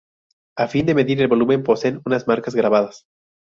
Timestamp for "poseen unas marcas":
1.61-2.55